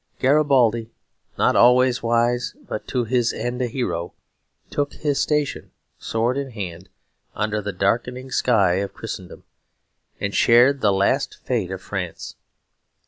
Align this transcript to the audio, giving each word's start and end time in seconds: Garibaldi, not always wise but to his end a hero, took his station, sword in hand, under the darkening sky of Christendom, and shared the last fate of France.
Garibaldi, 0.19 0.89
not 1.37 1.55
always 1.55 2.01
wise 2.01 2.55
but 2.67 2.87
to 2.87 3.03
his 3.03 3.31
end 3.31 3.61
a 3.61 3.67
hero, 3.67 4.13
took 4.71 4.93
his 4.93 5.19
station, 5.19 5.69
sword 5.99 6.39
in 6.39 6.49
hand, 6.49 6.89
under 7.35 7.61
the 7.61 7.71
darkening 7.71 8.31
sky 8.31 8.77
of 8.77 8.95
Christendom, 8.95 9.43
and 10.19 10.33
shared 10.33 10.81
the 10.81 10.91
last 10.91 11.37
fate 11.45 11.69
of 11.69 11.83
France. 11.83 12.35